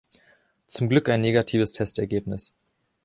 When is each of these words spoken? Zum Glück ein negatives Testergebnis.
Zum 0.65 0.89
Glück 0.89 1.09
ein 1.09 1.21
negatives 1.21 1.73
Testergebnis. 1.73 2.53